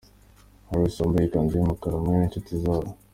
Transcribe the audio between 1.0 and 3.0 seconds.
wambaye ikanzu y'umukara, hamwe n'inshuti zabo.